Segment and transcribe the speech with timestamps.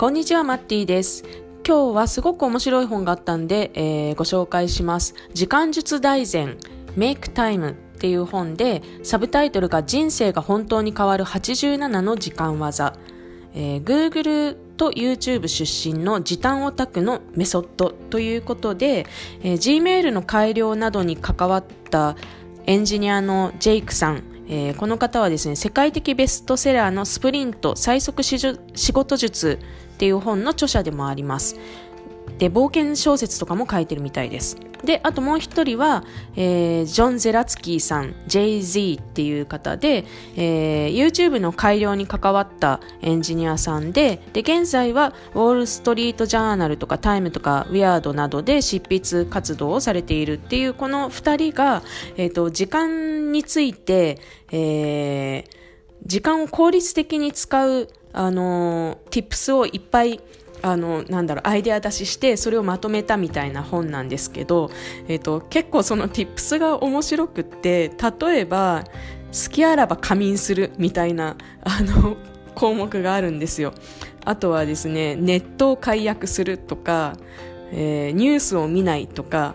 [0.00, 1.24] こんにちは、マッティです。
[1.62, 5.14] 今日はすごく面白い本があったんで、えー、ご紹介します。
[5.34, 6.56] 時間術大全、
[6.96, 12.94] Make Time っていう本で、サブタイトルが人生が本当に変わる87の時間技。
[13.52, 19.04] えー、Google と YouTube 出身の時短オタクのメソッドということで、
[19.42, 22.16] えー、Gmail の改良などに関わった
[22.64, 28.38] エンジニアのジェイクさん、えー、この方はですね、世界的ベストセラーのスプリント最速仕
[28.94, 29.58] 事術
[30.00, 31.56] っていう本の著者でもあります。
[32.38, 34.56] で、冒険小説とかも書いてるみたいです。
[34.82, 36.04] で、あともう一人は、
[36.36, 51.82] えー、ジョン・ゼラツキーさん、JZ っていう方で、えー、YouTube の改良に関わったエンジニアさんで、で、現在はウォール・ストリート・ジャーナルとかタイムとかウィアードなどで執筆活動をされているっていうこの二人が、
[52.16, 54.18] え、ー、と、時間について、
[54.50, 55.60] えー、
[56.06, 60.20] 時間を効率的に使うあの、tips をいっぱい
[60.62, 64.70] あのなんだろうアイデア出ししてそれをまとめたみたいな本なんですけど、
[65.08, 68.84] えーと、結構その tips が面白くって例えば
[69.32, 72.16] 好きあらば仮眠するみたいなあの
[72.54, 73.72] 項目があるんですよ。
[74.24, 77.16] あとはですねネットを解約するとか、
[77.72, 79.54] えー、ニュースを見ないとか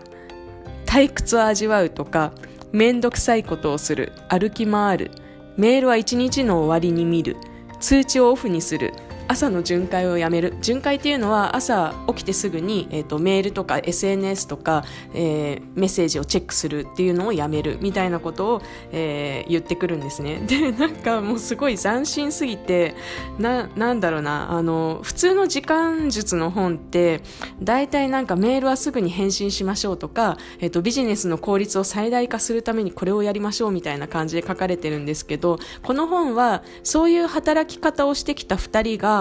[0.86, 2.32] 退屈を味わうとか
[2.72, 5.12] 面倒くさいことをする歩き回る
[5.56, 7.38] メールは一日の終わりに見る
[7.80, 8.94] 通知をオフにする。
[9.28, 10.56] 朝の巡回をやめる。
[10.62, 17.78] 巡回っていうのは朝起きてすぐに、えーと、メールとか SNS とか、えー、メッセージをチェックするっていうのをやめる。
[17.82, 20.42] みたいなことを、えー、言ってくるんですね。
[20.48, 22.96] でなんかもうすごい斬新すぎて
[23.40, 24.52] ななんだろうな。
[24.52, 27.22] あの普通の時間術の本って
[27.62, 39.15] 大体なんかメールはすぐに返信しましょうとか、えーとビジネスの効率を最大化するためにこれをやりましょうみたいな感じで書かれてるんですけどこの本はそういう働き方をしてきた2人が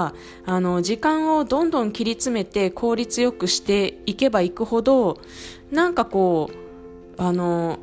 [0.46, 5.18] あの時間をどんどん切り詰めて効率よくしていけばいくほど
[5.70, 6.50] なんかこ
[7.18, 7.78] うあの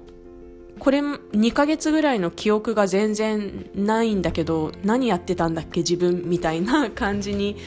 [0.80, 7.58] これ2ヶ月ぐらいの記憶が全然ないんだけど何やってたんだっけ自分みたいな感じに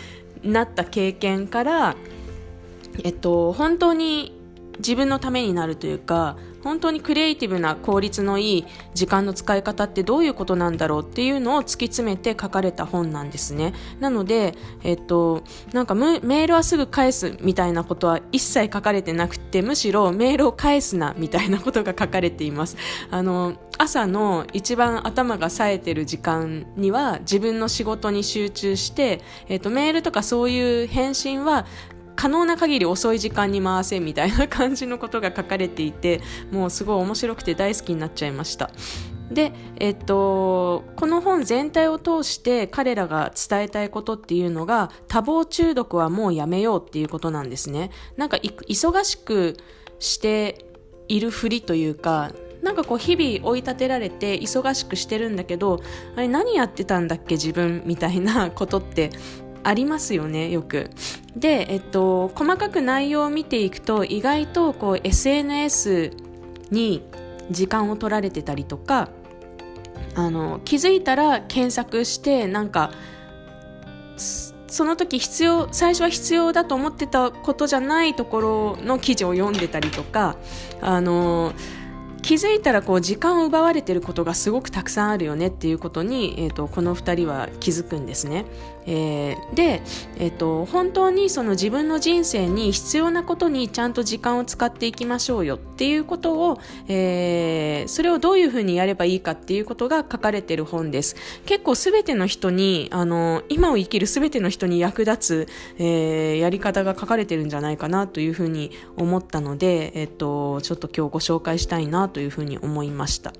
[0.43, 1.97] なった経験から
[3.03, 4.39] えっと本当に
[4.79, 13.75] 自分のためになるというか本当にクリエイティブな効率のいい時間の使い方ってどういうことなんだろうっていうのを突き詰めて書かれた本なんですね。
[14.01, 22.77] なので、えっと、なんかメールはすぐ返すみたいなことは一切書かれてなくて、むしろメールを返すなみたいなことが書かれています。
[23.11, 31.67] あの、朝の一番頭が冴えてる時間には自分の仕事に集中して、えっと、メールとかそういう返信は
[32.17, 36.21] 可能な限り遅い時間に回せみたいな感じのことが書かれていて
[36.51, 38.71] もうすごい面白くて大好きになっちゃいました。
[39.31, 47.91] で、えっと、この本全体を通して彼らが伝えたいことっていうのが多忙中毒はもうやめようっていうことなんですね。
[48.17, 49.57] なんか忙しく
[49.99, 50.67] して
[51.09, 52.33] いるふりというか
[52.63, 55.81] なんかこう日々追い立てられて忙しくしてるんだけど
[56.17, 59.11] あれ何やってたんだっけ自分みたいなことって
[59.65, 60.91] ありますよねよく
[61.37, 66.13] で、えっと、細かく内容を見ていくと意外とこう SNS
[66.71, 67.03] に
[67.51, 69.09] 時間を取られてたりとか
[70.15, 72.93] あの気づいたら検索してなんか
[74.17, 80.37] その時必要最初は必要だと思ってたことじゃないところの記事を読んでたりとか
[80.81, 81.53] あの
[82.23, 88.47] 気づいたらこう時間を奪われてることがすごくたくさんあるよねっていうことに、えーと、この2人は気づくんですね。
[88.87, 89.83] えー、で、
[90.19, 96.59] えーと、本当にその自分の人生に必要なことにちゃんと時間を使っていきましょうよっていうことを、
[96.89, 101.17] えー、それをどういうふうにやればいいかっていうことが書かれてる本です。
[101.47, 113.33] 結構すべての人にあの今を生きるすべての人に役立つ、えー、やり方が書かれてるんじゃないかなというふうに思ったので、えっ、ー、とちょっと今日ご紹介したいなというふうに思いました。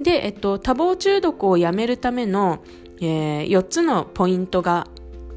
[0.00, 2.60] で、えっと、多忙中毒をやめるための、
[3.02, 4.86] えー、4つのポイントが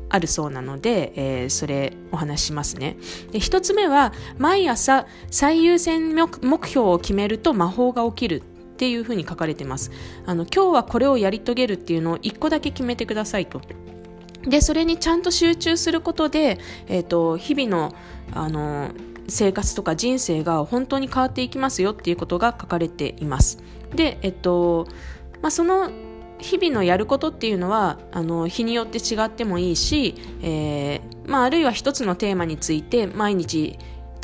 [0.10, 2.98] あるそうなので、えー、それお話しますね。
[3.31, 8.42] で、1つ目は、毎朝最優先目標を決めると魔法が起きる
[8.75, 9.92] っていうふうに書かれてます。
[10.25, 13.62] あの、今日はこれをやり遂げるっていうのを1個だけ決めてくださいと。
[14.44, 17.95] で、それにちゃんと集中することで、え、ー、と、日々の、
[18.31, 18.92] あの、
[19.28, 23.57] 生活とか人生が本当に変わっていきますよっていうことが書かれています。
[23.95, 24.88] で、えっと、
[25.42, 25.90] まあ、その
[26.40, 33.78] 日々のやることっていうのはあの日によって違ってもいいし、えーまあ、あるいは一つのテーマについて毎日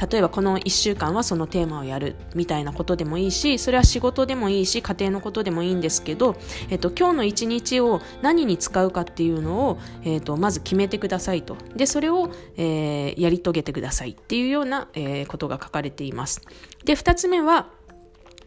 [0.09, 6.35] 例えばこの1週間はそのテーマをやるみたいなことでもいいしそれは仕事でもいいし家庭のことでもいいんですけど、
[6.69, 11.55] えっと、今日の1日を何に使うかっていうのを、えっと、まず決めてくださいと。
[11.75, 16.41] でそれを、えー、やり遂げてくださいっていうような、えー、ことが書かれています。
[16.83, 17.67] で2つ目は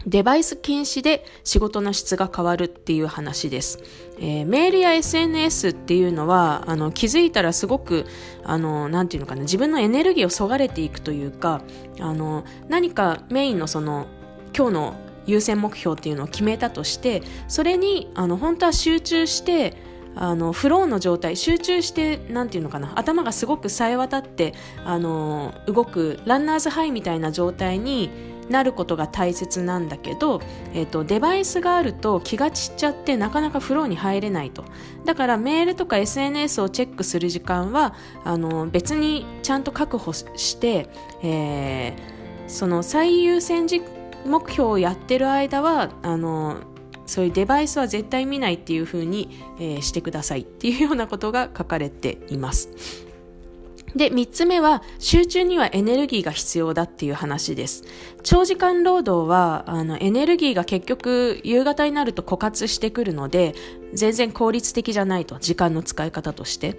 [0.07, 3.79] デバイス禁止で仕事の質が変わるっていう話です。
[4.19, 8.07] えー、メールや SNS っていうのは、あの、気づいたらすごく、
[8.45, 11.63] あの、なんていうのかな、自分のエネルギーをそがれていくというか、
[12.01, 14.07] あの、何かメインのその、
[14.57, 14.95] 今日の
[15.27, 24.55] 優先目標っていうのを決めたとして、それに、あの、本当は集中して、あのフローの状態集中してなんていうのかな頭がすごくさえ渡って
[24.85, 30.41] あの動くランナーズハイみたいな状態になることが大切なんだけど、
[30.73, 34.65] えーと、デバイスがあると気が散っちゃってなかなかフローに入れないと
[35.05, 37.95] だからメールとか SNS をチェックする時間は
[38.25, 40.89] あの別にちゃんと確保して、
[41.23, 43.67] えー、その最優先
[44.27, 46.59] 目標をやってる間はあの
[47.07, 53.04] そういうデバイスは絶対見ないっていう風に、えー、してくださいっていうようなことが書かれています。
[53.97, 57.85] で、三つ目は、集中にはエネルギーが必要だっていう話です。
[58.23, 63.55] 長時間労働は、あの、エネルギーが結局、夕方になると枯渇してくるので、
[63.95, 66.77] 全然効率的じゃないと、時間の使い方として。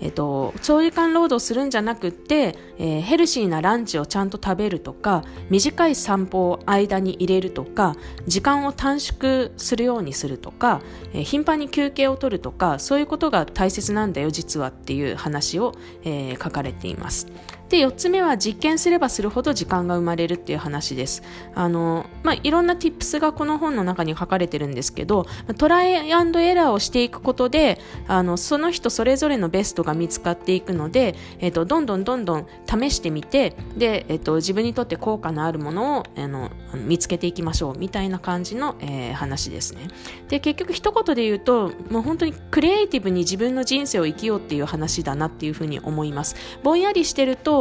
[0.00, 7.96] えっと、長時間労働するんじゃなくて、えー、ヘルシーなランチをちゃんと食べるとか、短い散歩を間に入れるとか、
[8.26, 10.82] 時間を短縮するようにするとか、
[11.14, 15.72] えー、頻繁に休憩を取るとか、そういうことが大切なんだよ、実はっていう話を、
[16.04, 17.26] えー、書かれています。
[17.68, 21.22] で、4つ目は実験すればするほど時間が生まれるっていう話です。
[21.54, 25.26] あの、まあ、いろんな tips がこの本の中に書かれてるんですけど、
[25.58, 39.88] トライアンドエラーをしていくことで、あの、その人それぞれのベストが見つかっていくので、えっ、と、どんどんどんどん試してみて、で、えっ、と、自分にとって効果のあるものを、あの、見つけていきましょう、みたいな感じの、えー、話ですね。
[40.28, 46.36] で、結局一言で言うと、もう本当にクリエイティブに自分の人生を生きようっていう話だなっていうふうに思います。
[46.62, 47.55] ぼんやりしてると、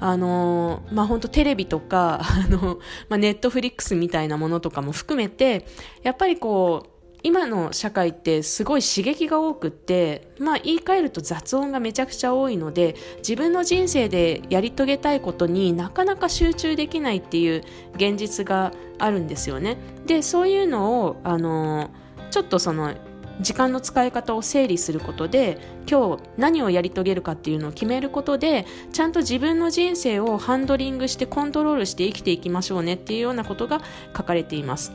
[0.00, 5.66] あのまあ、本当テレビとか、 あの、まあ、ネットフリックスみたいなものとかも含めて、
[6.02, 6.90] やっぱりこう、
[7.22, 17.62] 今の社会ってすごい刺激が多くって、まあ言い換えると雑音がめちゃくちゃ多いので、自分の人生でやり遂げたいことになかなか集中できないっていう
[17.96, 19.76] 現実があるんですよね。
[20.06, 21.90] で、そういうのを、あの、
[22.30, 22.94] ちょっとその
[23.40, 25.58] 時間の使い方を整理することで
[25.90, 33.80] 今日何をやり遂げるかっていうのを決めることでちゃんと自分の人生をハンドリングしてコントロールして生きていきましょうねっていうようなことが
[34.16, 34.92] 書かれています。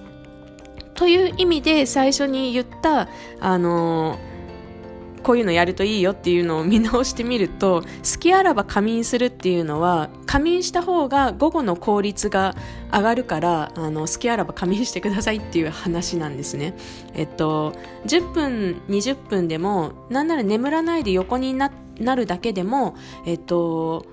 [0.94, 3.09] という意味で最初に言った
[3.42, 4.35] あのー
[5.25, 12.56] こういうのやるといいよっていうのを見直してみると、好きあらば仮眠するっていうのは、仮眠した方が午後の効率が
[12.94, 16.75] 上がるから、あの、好きあらば仮眠してくださいっていう話なんですね。
[17.16, 17.74] えっと、
[18.06, 21.71] 10分、20分でも、なんなら眠らないで横にな
[22.16, 22.95] るだけでも、
[23.25, 24.06] えっと、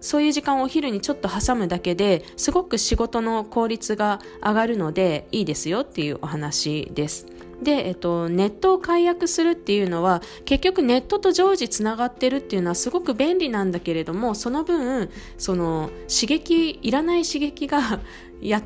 [0.00, 7.26] そういう時間をお昼にちょっと挟むだけですごく仕事の効率が上がるのでいいですよっていうお話です。
[7.62, 18.00] で、えっと、ネットを解約するっていうのは結局ネットと常時つながってるっていうのはすごく便利なんだけれどもその分その刺激いらない刺激が
[18.40, 18.62] や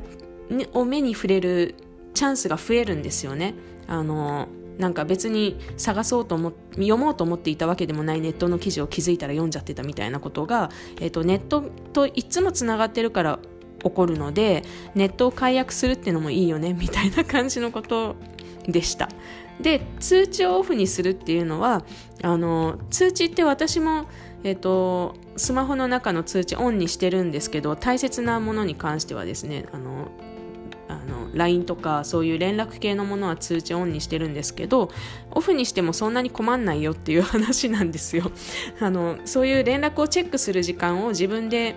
[0.73, 1.75] を目に触れる
[2.13, 3.55] チャンスが増えるんですよね。
[3.87, 4.47] あの
[4.77, 13.39] なんか別に探そうと思読もうと思っていたわけでもないネットの記事を気づいたら読んじゃってたみたいなことが、えっと、ネットといつもつながってるから
[13.83, 14.63] 起こるので
[14.95, 18.15] ネットを解約するっていうのもいいよねみたいな感じのこと
[18.67, 19.09] でした。
[19.59, 21.83] で通知をオフにするっていうのは
[22.21, 24.05] あの通知って私も、
[24.43, 30.09] えっと、スマホの中の通知オンにしてるんですけど大切なものに関してはですねあの
[30.87, 34.91] あの LINE とかそういう連絡系のものは通知オンにしてるんですけど
[35.31, 38.31] オフにしてもそんなに困んないよっていう話なんですよ
[38.79, 41.75] あのそういう連絡をチェックする時間を自分で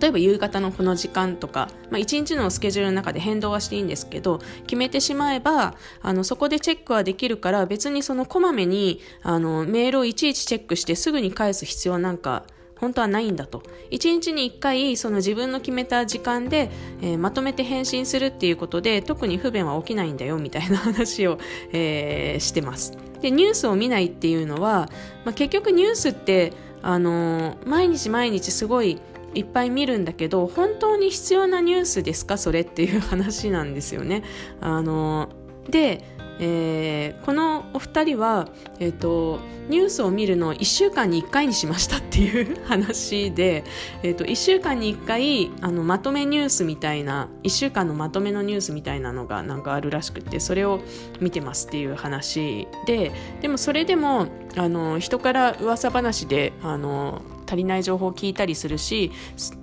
[0.00, 12.44] 例えば夕方のこの時間とか、まあ、1日のスケジュールの中で変動はしていいんですけど決めてしまえばあのそこでチェックはできるから別にそのこまめにあのメールをいちいちチェックしてすぐに返す必要なんか
[12.76, 13.62] 本当はないんだと。
[13.90, 16.70] 1日に1回その自分の決めた時間で、
[17.00, 21.38] えー、まとめて返信するっていうことで特に不便は起きないんだよみたいな話を、
[21.72, 22.98] えー、してます。
[23.22, 24.90] でニュースを見ないっていうのは、
[25.24, 29.00] まあ、結局ニュースってあのー、毎日毎日すごい
[29.34, 32.38] いっぱい見るんだけど本当に必要なニュースですか？
[32.38, 34.22] それっていう話なんですよね。
[34.60, 35.28] あの
[35.68, 36.04] で、
[36.40, 38.48] えー、このお二人は、
[38.80, 43.64] えーと、ニュースを見るのを1週間に1回にしましたっていう話で、
[44.02, 50.80] えーと、1週間に1回あのまとめニュースみたいな1週間のまとめのニュースみたいなのがなんかあるらしくてそれを
[51.20, 54.26] 見てますっていう話ででもそれでも
[54.56, 59.12] あの人から噂話であの足りない情報を聞いたりするし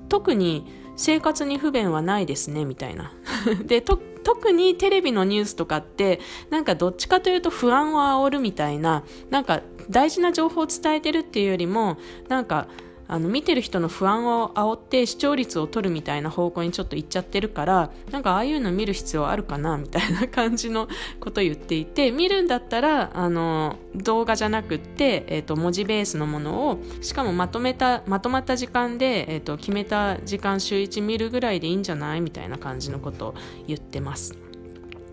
[0.09, 3.11] 特に生活に不便はないですねみたいな。
[3.65, 6.19] で特にテレビのニュースとかって
[6.51, 11.97] なんかどっちかというと不安を煽るみたいななんか大事な情報を伝えてるっていうよりも
[12.27, 12.67] なんか
[13.11, 20.87] あの見てる人の不安を煽って視聴率を取るみたいな方向にちょっと行っちゃってるからなんかああいうの見る必要あるかなみたいな感じの
[21.19, 33.33] ことを言っていて 見るんだったらあの動画じゃなくって、えーと、文字ベースのものをしかもまとめたまとまった時間で、えーと、決めた時間週1見るぐらいでいいんじゃないみたいな感じのことを
[33.67, 34.37] 言ってます。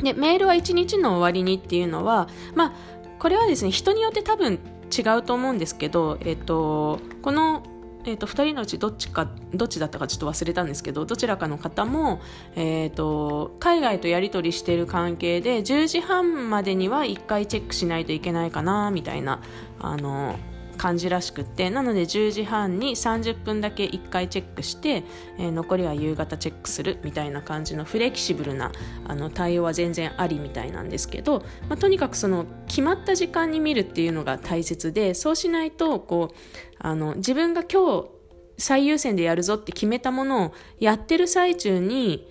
[0.04, 2.72] でメールは1日の終わりにっていうのはまあ
[3.18, 4.60] これはですね人によって多分
[4.96, 7.64] 違うと思うんですけど、えっと、この
[8.04, 12.20] えーと、2人のうちどっちかどっちだったかちょっと忘れたんですけどどちらかの方も、
[12.56, 19.42] えーと、海外とやり取りしている関係で10時半までには1回チェックしないといけないかなみたいな
[19.80, 20.38] あの
[20.78, 25.04] 感じらしくってなので10時半に30分だけ1回チェックして、
[25.38, 28.72] えー、残りは夕方チェックするみたいな感じのフレキシブルな
[29.06, 36.36] あの対応は全然ありみたいなんですけど、まあ、とにかくその決まった時間に見るっていうのが大切でそうしないとこう
[36.78, 38.08] あの自分が今日
[38.56, 42.26] 最優先でやるぞって決めたものをやってる最中に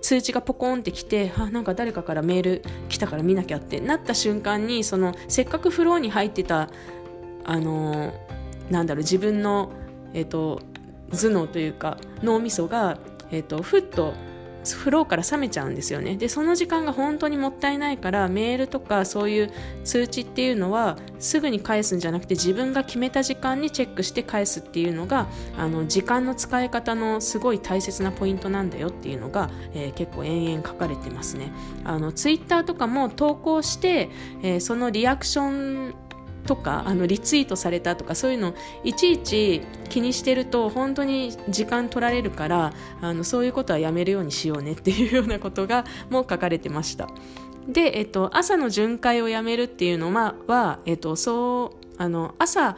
[0.00, 6.70] 通知がポコンってきてあなんか誰かからメール来たから見なきゃってなった瞬間にそのせっかくフローに入ってた
[7.44, 8.12] あの
[8.70, 9.70] なんだろう自分の、
[10.14, 10.60] えーと、
[11.10, 12.98] 頭脳というか脳みそが、
[13.30, 14.14] えーと、ふっと
[14.70, 16.16] フローから冷めちゃうんですよね。
[16.16, 19.50] でその時間が本当にもったいないからメールとかそういう
[19.84, 25.26] 通知っていうのはすぐに返すんじゃなくて自分が決めた時間にチェックして返すっていうのが
[25.58, 31.52] あの時間の使い方のすごい大切なポイントなんだよっていうのが、えー、結構延々書かれてますね。
[31.84, 34.10] あのツイッターとかも投稿して、
[34.42, 35.94] えー、そのリアクション
[36.46, 47.08] とかあのリツイートされたとかそういうのいちいち気にしてると本当に時間取られるからあのそういうことはやめるようにしようねっていうようなことがもう書かれてました。
[47.68, 52.76] で、えっと、朝の巡回をやめるっていうのは、はえっと、そうあの朝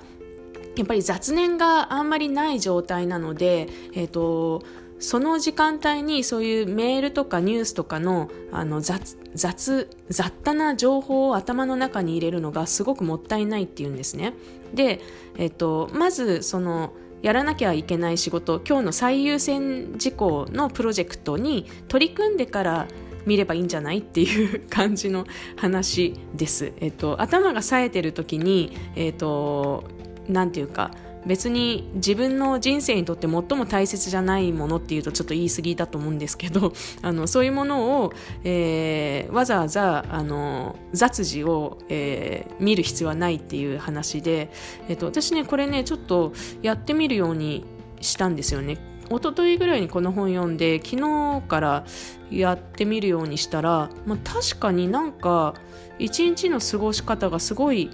[0.77, 4.63] やっぱり雑念があんまりない状態なので、えっと
[5.05, 14.33] その時間帯にそういうメールとかニュースとかのあの雑雑雑多な情報を頭の中に入れるのがすごくもったいないっていうんですね。
[14.73, 15.01] で、
[15.37, 22.89] えっと、まずそのやらなきゃいけない仕事今日の最優先事項のプロジェクトに取り組んでから
[23.27, 26.73] 見ればいいんじゃないっていう感じの話です。
[26.81, 29.85] えっと、頭が冴えてる時に、えっと、
[30.29, 30.93] なんていうか
[31.27, 38.13] 別に自分の人生にとって最も大切じゃないものっていうとちょっと言い過ぎだと思うんですけど あのそういうものを、
[38.45, 44.51] えー、わざわざあの雑事を、えー、見る必要はないっていう話で、
[44.89, 47.65] えっと、私ねこれねちょっとやってみるように
[48.01, 48.79] したんですよね。
[49.11, 51.85] 一昨日ぐらいにこの本読んで昨日から
[52.31, 55.55] やってみるようにしたら、まあ、確かになんか
[55.99, 57.91] 一日の過ごし方がすごい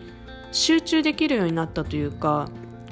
[0.52, 2.48] 集中できるようになったというか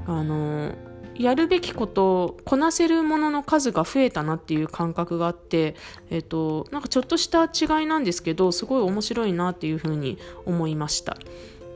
[0.08, 0.72] あの
[1.14, 5.74] やるべきことこなせるものの数が増えたなっていう感覚があって、
[6.10, 11.16] えっと、なんかちょっとした違いなんですけどすごい面白いなっていうふうに思いました。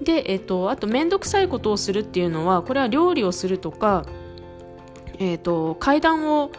[0.00, 4.06] で、えっと、あと面倒くさいことをするっていうのはこれは料理をするとか、
[5.18, 6.50] えっと、階段を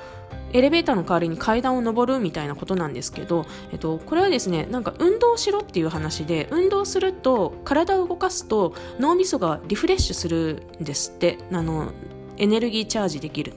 [0.54, 11.38] エレベーターの代わりに階段を上るみたいなことなんですけど、えっと、これはですねなんか運動しろっていう話で運動すると体を動かすと脳みそがリフレッシュするんですって。
[11.52, 11.92] あの
[12.38, 13.54] エネルギーチャージできる。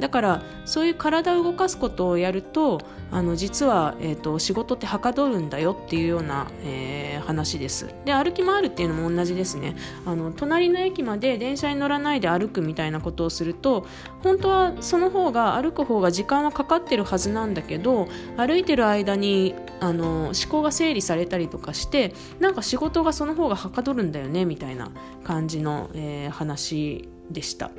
[0.00, 2.80] だからそういう体を動かすことをやると
[3.10, 7.94] あの実は、えーと、仕事ってはかどるんだよっていうような、えー、話です。
[8.04, 9.76] で歩き回るっていうのも同じですね。
[10.04, 13.86] あの隣の駅まで電車に乗らないで歩くみたいなことをすると
[14.22, 24.90] 本当はその方が歩く方が時間はかかってるはずなんだけど歩いてる間にあの思考が整理されたりとかしてなんか仕事がその方がはかどるんだよねみたいな
[25.24, 27.70] 感じの、えー、話でした。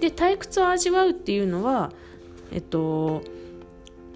[0.00, 1.92] で退屈を味わうっていうのは
[2.52, 3.22] えっと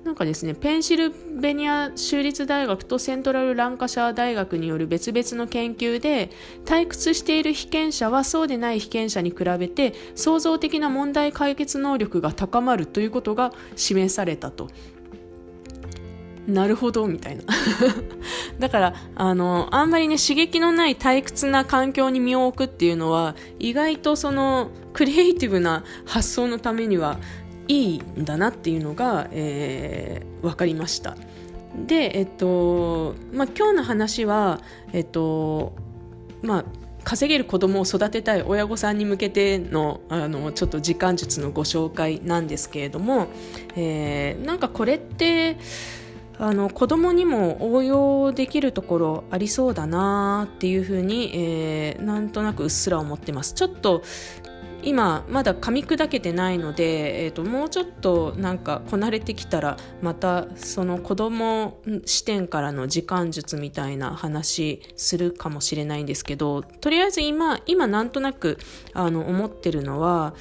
[0.04, 6.30] なんかですねペンシルベニア州立大学とセントラルランカシャー大学による別々の研究で
[6.64, 14.68] 退屈している被験者はそうでない被験者に比べて創造的な問題解決能力が高まるということが示されたと。
[16.47, 17.44] なるほどみたいな。
[18.59, 27.18] だからあのあんまりね刺激のない退屈な環境に身を置くっていうのは意外とそのクリエイティブな発想のためには
[27.68, 31.16] いいんだなっていうのが、えー、分かりました。
[31.87, 34.61] でえっとまあ今日の話は
[34.92, 35.73] えっと
[36.42, 36.64] まあ
[37.04, 43.28] 稼げる子供を育てたい親御さんに向けてのあのちょっと時間術のご紹介なんですけれども、
[43.76, 45.56] えー、なんかこれって
[46.40, 53.52] あの子供にも応用できるところありそうだなっていうふうに、えー、なんとなくうっすら思ってます。
[53.52, 54.02] ちょっと
[54.82, 68.56] 今まだ噛み砕けてないので、えーと、もうちょっとなんかこなれてきたらまたその子供視点からの時間術みたいな話するかもしれないんですけどとりあえず今今なんとなく
[68.94, 70.35] あの思ってるのは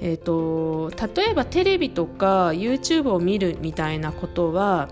[0.00, 4.90] えーと例えばテレビとか YouTube を見るみたいなことは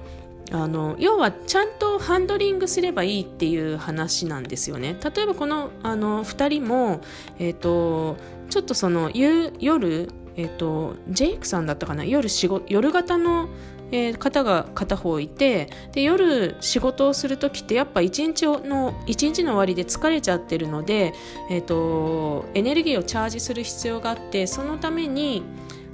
[0.52, 4.97] あの要はちゃんとハンドリングすればいいっていう話なんですよね。
[5.14, 7.00] 例えばこのあの2人も、
[7.38, 8.16] えーと、
[8.49, 12.04] ちょっとその夜、えーと、ジェイクさんだったかな？
[12.04, 13.49] 夜仕事夜型の、
[13.92, 21.14] えー、方が片方いてで夜仕事をする時ってやっぱ一日の一日の終わりで疲れちゃってるので、
[21.49, 25.44] えーとエネルギーをチャージする必要があってそのために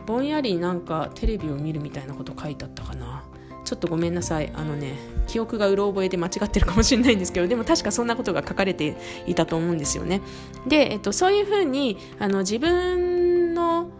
[0.06, 3.24] ぼんやりなんかテレビを見るみたいなこと書いてあったかな。
[3.66, 4.50] ちょっとごめんなさい。
[4.54, 4.94] あのね
[5.26, 8.96] 記憶がうろ覚えで間違ってるかもしれないんですけどでも確かそんなことが書かれて
[9.26, 10.22] いたと思うんですよね。
[10.66, 13.90] で、えっと、そういうふうにあの自分の、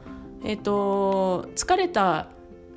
[0.45, 2.29] えっと、疲れた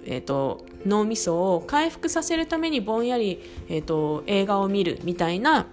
[0.05, 5.67] えーと、脳みそを回復させるためにぼんやり、えーと、映画を見るみたいな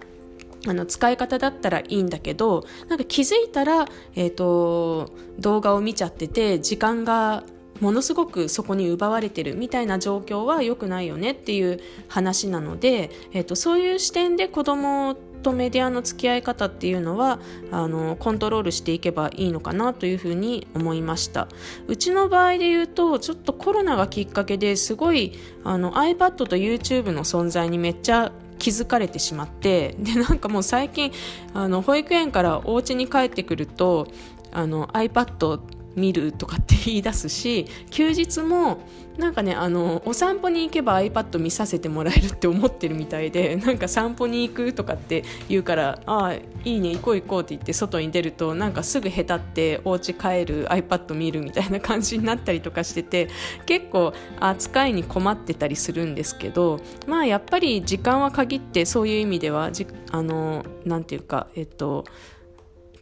[0.67, 7.43] あの使い方だったらいいんだけどなんか気づいたら、えーと動画を見ちゃってて時間が
[7.79, 17.39] ものすごくそこに奪われてるみたいな状況は良くないよねっていう話なので、えーと、そういう視点で子供とメディアの付き合い方っていうのは
[17.71, 21.47] あのコントロールしていけばいいのかなというふうに思いました。
[21.87, 31.11] うちの場合で言うとちょっとコロナがきっかけですごいあの iPad と YouTube の存在にめっちゃ気づかれてしまってでなんかもう最近
[31.53, 34.07] あの保育園からお家に帰ってくると
[34.51, 35.59] あの iPad
[35.97, 38.79] 見るとかって言い出すし休日も
[39.17, 53.29] なんかねあのお散歩に行けば iPad 見させてもらえるって思ってるみたいでなんか散歩に行くとかって言うからああいいね行こう行こうって言って外に出るとなんかすぐへたってお家帰る iPad 見るみたいな感じになったりとかしてて
[53.65, 62.05] 結構扱いに困ってたりするんですけどまあやっぱり時間は限ってそういう意味ではじあのなんていうかえっと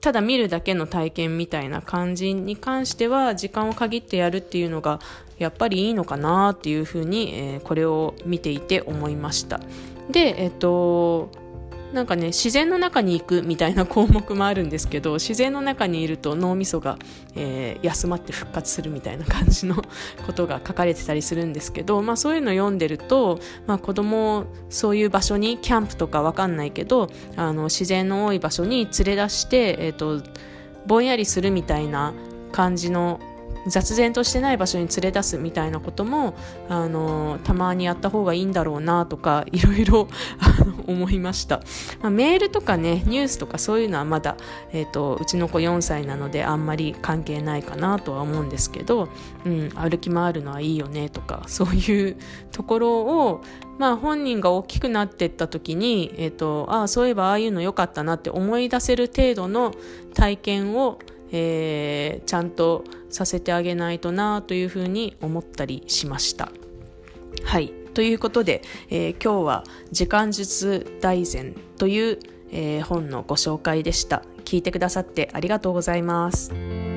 [0.05, 4.99] ただ見るだけの体験みたいな感じに関しては時間を限ってやるっていうのが
[5.39, 9.59] やっぱりいいのかなっていうふうに、えー、これを見ていて思いました。
[10.11, 11.31] で、えっと、
[11.95, 16.99] なんかね自然の中に行くみたいな項目もあるんですけど自然の中にいると脳みそが、
[17.35, 19.75] えー、休まって復活するみたいな感じの
[20.27, 30.21] ことが書かれてたりするんですけど、まあ、そういうの読んでると、まあ、子供そういう場所にキャンプとかわかんないけどあの自然の多い場所に連れ出して、えーと
[30.85, 32.13] ぼんやりするみたいな
[32.51, 33.19] 感じの
[33.67, 36.35] 雑然としてない場所に連れ出すみたいなことも
[36.69, 40.07] あのたまにやった方がいいんだろうなとか いろいろ
[40.87, 41.61] 思いました、
[42.01, 44.37] まあ、メールとかねニュースとかそういうのはまだ、
[44.71, 49.09] えーと、うちの子4歳なのであんまり関係ないかなとは思うんですけど、
[49.45, 52.17] うん、歩き回るのはいいよねとかそういう
[52.51, 53.41] ところを
[53.77, 59.73] まあ、本人が大きくなっていった時に、えーとああそういえばああいうの良かったなって思い出せる程度の
[60.13, 60.97] 体験を
[61.37, 66.49] えー、ちゃんとさせてあげないとなというふうに思ったりしました。
[67.43, 72.19] はいということで、えー、今日は「時間術大全」という、
[72.51, 74.23] えー、本のご紹介でした。
[74.45, 76.94] 聞いてくださってありがとうございます。